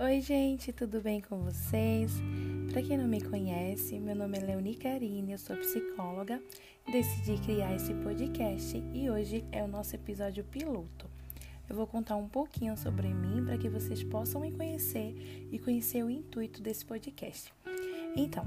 [0.00, 2.12] Oi, gente, tudo bem com vocês?
[2.70, 6.40] Para quem não me conhece, meu nome é Leoni Karine, eu sou psicóloga.
[6.88, 11.10] Decidi criar esse podcast e hoje é o nosso episódio piloto.
[11.68, 16.04] Eu vou contar um pouquinho sobre mim para que vocês possam me conhecer e conhecer
[16.04, 17.52] o intuito desse podcast.
[18.14, 18.46] Então,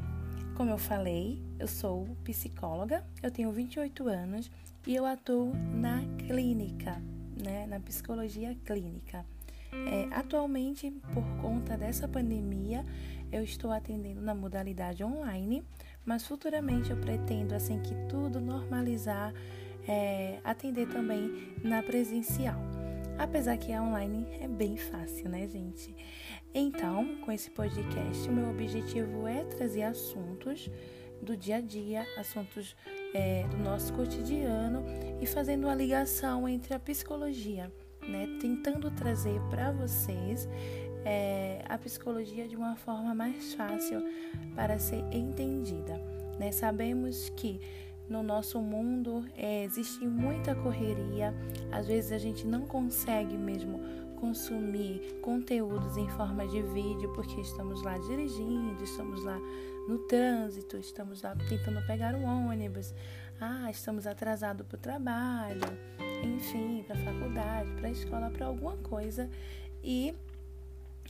[0.56, 4.50] como eu falei, eu sou psicóloga, eu tenho 28 anos
[4.88, 7.02] e eu atuo na clínica,
[7.44, 9.26] né, na psicologia clínica.
[9.74, 12.86] É, atualmente, por conta dessa pandemia,
[13.32, 15.64] eu estou atendendo na modalidade online,
[16.06, 19.34] mas futuramente eu pretendo, assim que tudo normalizar,
[19.88, 22.60] é, atender também na presencial.
[23.18, 25.96] Apesar que a online é bem fácil, né, gente?
[26.54, 30.70] Então, com esse podcast, meu objetivo é trazer assuntos
[31.22, 32.76] do dia a dia, assuntos
[33.14, 34.84] é, do nosso cotidiano
[35.22, 37.72] e fazendo uma ligação entre a psicologia
[38.08, 38.38] né?
[38.40, 40.48] Tentando trazer para vocês
[41.06, 44.04] é, a psicologia de uma forma mais fácil
[44.56, 46.00] para ser entendida.
[46.40, 46.52] Né?
[46.52, 47.60] Sabemos que
[48.10, 51.34] no nosso mundo é, existe muita correria,
[51.72, 53.80] às vezes a gente não consegue mesmo
[54.20, 59.40] consumir conteúdos em forma de vídeo porque estamos lá dirigindo, estamos lá
[59.88, 62.94] no trânsito, estamos lá tentando pegar um ônibus,
[63.40, 65.62] ah, estamos atrasados para o trabalho,
[66.24, 69.30] enfim, para faculdade, para escola, para alguma coisa.
[69.84, 70.14] E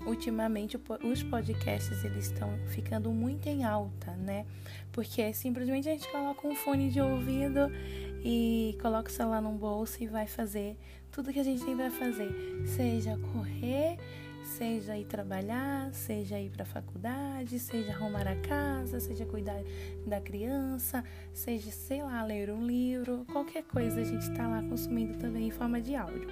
[0.06, 4.46] ultimamente os podcasts eles estão ficando muito em alta, né?
[4.92, 7.72] Porque simplesmente a gente coloca um fone de ouvido
[8.24, 10.76] e coloca o celular num bolso e vai fazer
[11.12, 12.32] tudo que a gente tem para fazer,
[12.66, 13.98] seja correr,
[14.44, 19.62] seja ir trabalhar, seja ir para a faculdade, seja arrumar a casa, seja cuidar
[20.06, 21.04] da criança,
[21.34, 23.01] seja, sei lá, ler um livro,
[23.42, 26.28] qualquer coisa a gente está lá consumindo também em forma de áudio.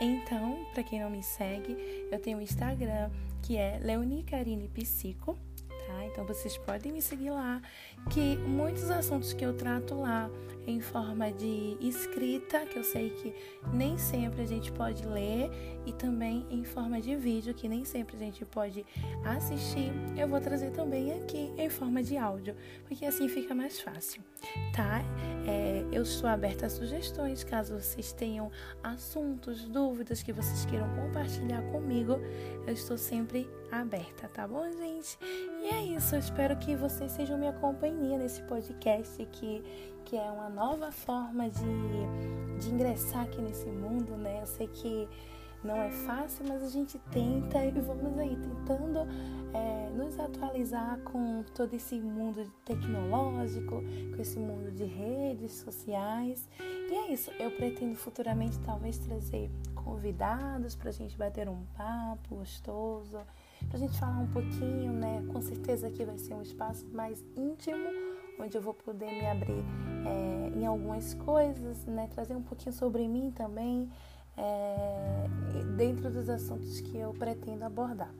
[0.00, 1.76] Então, para quem não me segue,
[2.10, 3.10] eu tenho o um Instagram
[3.42, 5.38] que é Leonicarine Psico
[5.88, 6.04] tá?
[6.04, 7.62] Então vocês podem me seguir lá,
[8.10, 10.30] que muitos assuntos que eu trato lá
[10.68, 13.34] em forma de escrita, que eu sei que
[13.72, 15.50] nem sempre a gente pode ler,
[15.86, 18.84] e também em forma de vídeo, que nem sempre a gente pode
[19.24, 22.54] assistir, eu vou trazer também aqui em forma de áudio,
[22.86, 24.22] porque assim fica mais fácil,
[24.76, 25.00] tá?
[25.46, 28.50] É, eu estou aberta a sugestões, caso vocês tenham
[28.82, 32.20] assuntos, dúvidas que vocês queiram compartilhar comigo,
[32.66, 35.18] eu estou sempre aberta, tá bom, gente?
[35.62, 39.62] E é isso, eu espero que vocês sejam minha companhia nesse podcast que,
[40.08, 44.40] que é uma nova forma de, de ingressar aqui nesse mundo, né?
[44.40, 45.06] Eu sei que
[45.62, 49.00] não é fácil, mas a gente tenta e vamos aí tentando
[49.52, 53.82] é, nos atualizar com todo esse mundo tecnológico,
[54.14, 56.48] com esse mundo de redes sociais.
[56.58, 62.36] E é isso, eu pretendo futuramente talvez trazer convidados para a gente bater um papo
[62.36, 63.18] gostoso
[63.66, 65.22] para a gente falar um pouquinho, né?
[65.32, 67.88] Com certeza aqui vai ser um espaço mais íntimo,
[68.38, 69.64] onde eu vou poder me abrir
[70.06, 72.08] é, em algumas coisas, né?
[72.08, 73.90] Trazer um pouquinho sobre mim também,
[74.36, 75.26] é,
[75.76, 78.12] dentro dos assuntos que eu pretendo abordar.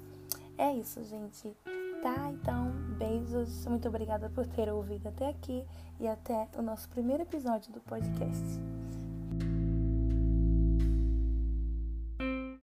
[0.56, 1.56] É isso, gente.
[2.02, 2.30] Tá?
[2.30, 3.66] Então, beijos.
[3.66, 5.64] Muito obrigada por ter ouvido até aqui
[6.00, 8.77] e até o nosso primeiro episódio do podcast.